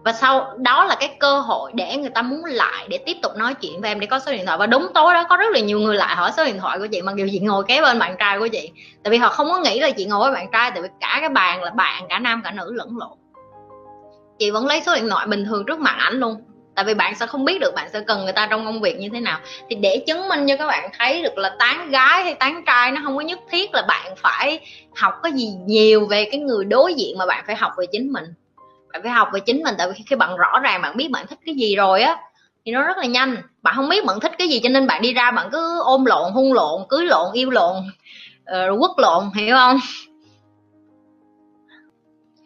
và 0.05 0.13
sau, 0.13 0.55
đó 0.59 0.85
là 0.85 0.95
cái 0.95 1.17
cơ 1.21 1.41
hội 1.41 1.71
để 1.75 1.97
người 1.97 2.11
ta 2.11 2.23
muốn 2.23 2.45
lại 2.45 2.87
để 2.89 2.99
tiếp 2.99 3.17
tục 3.23 3.33
nói 3.37 3.55
chuyện 3.55 3.81
với 3.81 3.91
em 3.91 4.01
để 4.01 4.07
có 4.07 4.19
số 4.19 4.33
điện 4.33 4.47
thoại. 4.47 4.59
Và 4.59 4.67
đúng 4.67 4.89
tối 4.95 5.15
đó 5.15 5.25
có 5.29 5.37
rất 5.37 5.53
là 5.53 5.61
nhiều 5.61 5.81
người 5.81 5.97
lại 5.97 6.17
hỏi 6.17 6.31
số 6.37 6.45
điện 6.45 6.59
thoại 6.61 6.79
của 6.79 6.87
chị, 6.87 7.03
mặc 7.03 7.17
dù 7.17 7.27
chị 7.33 7.39
ngồi 7.39 7.65
kế 7.69 7.83
bên 7.83 7.99
bạn 7.99 8.17
trai 8.19 8.39
của 8.39 8.49
chị. 8.49 8.71
Tại 9.05 9.11
vì 9.11 9.17
họ 9.17 9.29
không 9.29 9.49
có 9.49 9.59
nghĩ 9.59 9.81
là 9.81 9.91
chị 9.91 10.05
ngồi 10.05 10.21
với 10.21 10.33
bạn 10.33 10.51
trai, 10.53 10.71
tại 10.71 10.83
vì 10.83 10.89
cả 11.01 11.17
cái 11.21 11.29
bàn 11.29 11.63
là 11.63 11.71
bạn, 11.71 12.07
cả 12.09 12.19
nam, 12.19 12.41
cả 12.45 12.51
nữ 12.51 12.73
lẫn 12.73 12.99
lộn. 12.99 13.19
Chị 14.39 14.51
vẫn 14.51 14.67
lấy 14.67 14.81
số 14.87 14.95
điện 14.95 15.09
thoại 15.09 15.27
bình 15.27 15.45
thường 15.45 15.65
trước 15.67 15.79
mặt 15.79 15.95
ảnh 15.99 16.15
luôn. 16.15 16.37
Tại 16.75 16.85
vì 16.85 16.95
bạn 16.95 17.15
sẽ 17.15 17.27
không 17.27 17.45
biết 17.45 17.61
được 17.61 17.75
bạn 17.75 17.89
sẽ 17.93 18.01
cần 18.01 18.25
người 18.25 18.33
ta 18.33 18.47
trong 18.51 18.65
công 18.65 18.81
việc 18.81 18.99
như 18.99 19.09
thế 19.13 19.21
nào. 19.21 19.39
Thì 19.71 19.77
để 19.77 20.05
chứng 20.07 20.29
minh 20.29 20.47
cho 20.49 20.57
các 20.57 20.67
bạn 20.67 20.91
thấy 20.99 21.23
được 21.23 21.39
là 21.39 21.57
tán 21.59 21.91
gái 21.91 22.25
hay 22.25 22.35
tán 22.35 22.63
trai 22.67 22.91
nó 22.91 23.01
không 23.05 23.17
có 23.17 23.23
nhất 23.23 23.39
thiết 23.51 23.75
là 23.75 23.83
bạn 23.89 24.15
phải 24.17 24.61
học 24.97 25.15
cái 25.23 25.33
gì 25.33 25.55
nhiều 25.67 26.07
về 26.07 26.29
cái 26.31 26.41
người 26.41 26.65
đối 26.65 26.95
diện 26.95 27.19
mà 27.19 27.27
bạn 27.27 27.45
phải 27.47 27.57
học 27.57 27.73
về 27.79 27.87
chính 27.93 28.13
mình 28.13 28.25
bạn 28.95 29.03
phải 29.03 29.13
học 29.13 29.29
về 29.33 29.41
chính 29.41 29.63
mình 29.63 29.75
tại 29.79 29.89
vì 29.89 30.05
khi 30.07 30.17
bạn 30.17 30.37
rõ 30.37 30.59
ràng 30.63 30.83
bạn 30.83 30.97
biết 30.97 31.11
bạn 31.11 31.27
thích 31.27 31.39
cái 31.47 31.55
gì 31.55 31.77
rồi 31.77 32.03
á 32.03 32.17
thì 32.65 32.73
nó 32.73 32.83
rất 32.83 32.99
là 32.99 33.07
nhanh. 33.07 33.37
Bạn 33.63 33.75
không 33.77 33.89
biết 33.89 34.05
bạn 34.05 34.21
thích 34.21 34.33
cái 34.39 34.49
gì 34.49 34.61
cho 34.63 34.69
nên 34.69 34.87
bạn 34.87 35.03
đi 35.03 35.13
ra 35.13 35.31
bạn 35.31 35.49
cứ 35.53 35.81
ôm 35.81 36.05
lộn 36.05 36.33
hung 36.33 36.53
lộn 36.53 36.83
cưới 36.89 37.07
lộn 37.07 37.33
yêu 37.33 37.51
lộn 37.51 37.77
uh, 38.41 38.81
quất 38.81 38.91
lộn 38.97 39.25
hiểu 39.35 39.57
không? 39.57 39.79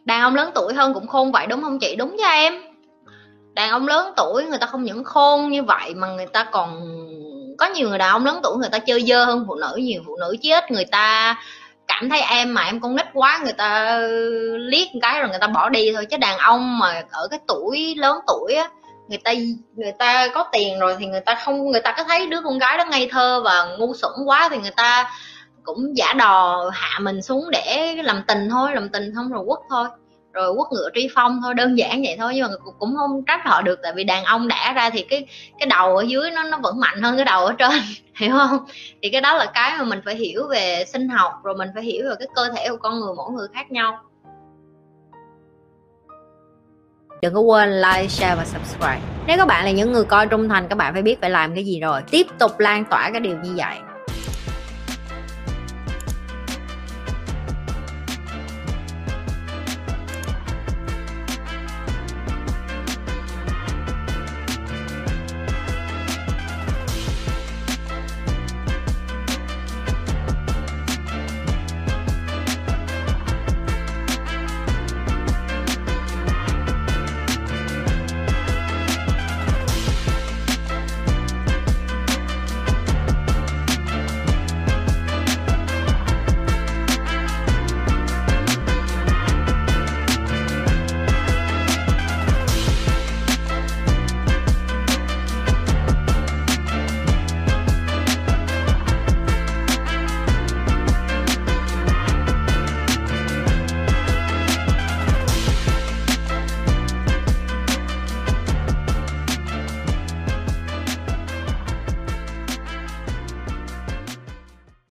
Đàn 0.05 0.21
ông 0.21 0.35
lớn 0.35 0.51
tuổi 0.55 0.75
hơn 0.75 0.95
cũng 0.95 1.07
khôn 1.07 1.33
vậy 1.33 1.47
đúng 1.47 1.63
không 1.63 1.79
chị? 1.79 1.97
Đúng 1.97 2.17
cho 2.19 2.29
em. 2.29 2.63
Đàn 3.55 3.71
ông 3.71 3.87
lớn 3.87 4.13
tuổi 4.17 4.45
người 4.45 4.59
ta 4.59 4.67
không 4.67 4.85
những 4.85 5.05
khôn 5.05 5.51
như 5.51 5.63
vậy 5.63 5.95
mà 5.95 6.07
người 6.09 6.27
ta 6.27 6.45
còn 6.45 6.81
có 7.59 7.67
nhiều 7.67 7.89
người 7.89 7.99
đàn 7.99 8.11
ông 8.11 8.25
lớn 8.25 8.41
tuổi 8.43 8.57
người 8.57 8.71
ta 8.73 8.79
chơi 8.79 9.03
dơ 9.03 9.25
hơn 9.25 9.45
phụ 9.49 9.55
nữ 9.55 9.77
nhiều 9.77 10.03
phụ 10.07 10.17
nữ 10.21 10.37
chết 10.43 10.71
người 10.71 10.85
ta 10.85 11.37
cảm 11.89 12.09
thấy 12.09 12.21
em 12.21 12.55
mà 12.55 12.63
em 12.63 12.81
con 12.81 12.97
nít 12.97 13.07
quá, 13.15 13.41
người 13.45 13.53
ta 13.53 13.99
liếc 14.59 14.89
một 14.95 14.99
cái 15.03 15.21
rồi 15.21 15.31
người 15.31 15.39
ta 15.39 15.47
bỏ 15.47 15.69
đi 15.69 15.93
thôi. 15.95 16.07
Chứ 16.07 16.17
đàn 16.17 16.39
ông 16.39 16.79
mà 16.79 17.03
ở 17.11 17.29
cái 17.31 17.41
tuổi 17.49 17.95
lớn 17.99 18.19
tuổi 18.27 18.55
á, 18.55 18.71
người 19.09 19.19
ta 19.25 19.33
người 19.77 19.93
ta 19.99 20.29
có 20.35 20.45
tiền 20.53 20.79
rồi 20.79 20.97
thì 20.99 21.07
người 21.07 21.21
ta 21.21 21.35
không, 21.35 21.71
người 21.71 21.81
ta 21.81 21.95
có 21.97 22.05
thấy 22.05 22.27
đứa 22.27 22.41
con 22.45 22.59
gái 22.59 22.79
đó 22.79 22.85
ngây 22.91 23.09
thơ 23.13 23.43
và 23.45 23.65
ngu 23.79 23.95
xuẩn 23.95 24.13
quá 24.27 24.49
thì 24.51 24.59
người 24.59 24.71
ta 24.77 25.11
cũng 25.65 25.97
giả 25.97 26.13
đò 26.13 26.71
hạ 26.73 26.99
mình 26.99 27.23
xuống 27.23 27.51
để 27.51 27.95
làm 28.03 28.23
tình 28.29 28.49
thôi, 28.51 28.71
làm 28.75 28.89
tình 28.89 29.13
không 29.15 29.33
rồi 29.33 29.45
quất 29.47 29.59
thôi 29.71 29.89
rồi 30.39 30.55
quất 30.57 30.73
ngựa 30.73 30.89
tri 30.95 31.09
phong 31.15 31.41
thôi 31.43 31.55
đơn 31.55 31.79
giản 31.79 32.03
vậy 32.03 32.17
thôi 32.19 32.33
nhưng 32.35 32.47
mà 32.51 32.57
cũng 32.79 32.97
không 32.97 33.25
trách 33.27 33.41
họ 33.45 33.63
được 33.63 33.79
tại 33.83 33.93
vì 33.97 34.05
đàn 34.05 34.25
ông 34.25 34.49
đẻ 34.49 34.73
ra 34.75 34.91
thì 34.91 35.03
cái 35.03 35.27
cái 35.59 35.67
đầu 35.67 35.97
ở 35.97 36.03
dưới 36.03 36.31
nó 36.31 36.43
nó 36.43 36.59
vẫn 36.63 36.81
mạnh 36.81 37.03
hơn 37.03 37.17
cái 37.17 37.25
đầu 37.25 37.47
ở 37.47 37.55
trên 37.59 37.71
hiểu 38.17 38.31
không? 38.31 38.59
Thì 39.03 39.11
cái 39.11 39.21
đó 39.21 39.37
là 39.37 39.47
cái 39.55 39.79
mà 39.79 39.85
mình 39.85 40.01
phải 40.05 40.15
hiểu 40.15 40.49
về 40.51 40.85
sinh 40.85 41.09
học 41.09 41.33
rồi 41.45 41.55
mình 41.59 41.69
phải 41.75 41.83
hiểu 41.83 42.05
về 42.09 42.15
cái 42.19 42.29
cơ 42.35 42.49
thể 42.57 42.69
của 42.69 42.77
con 42.77 43.01
người 43.01 43.15
mỗi 43.17 43.33
người 43.33 43.49
khác 43.55 43.71
nhau. 43.71 44.01
Đừng 47.23 47.35
có 47.35 47.41
quên 47.41 47.81
like, 47.81 48.09
share 48.09 48.35
và 48.35 48.45
subscribe. 48.45 49.01
Nếu 49.27 49.37
các 49.37 49.47
bạn 49.49 49.65
là 49.65 49.71
những 49.71 49.93
người 49.93 50.05
coi 50.05 50.27
trung 50.27 50.49
thành 50.49 50.69
Các 50.69 50.79
bạn 50.79 50.93
phải 50.93 51.03
biết 51.03 51.21
phải 51.21 51.31
làm 51.31 51.55
cái 51.55 51.65
gì 51.65 51.81
rồi. 51.81 52.03
Tiếp 52.11 52.27
tục 52.39 52.61
lan 52.61 52.85
tỏa 52.91 53.11
cái 53.11 53.21
điều 53.21 53.37
như 53.43 53.55
vậy. 53.57 53.77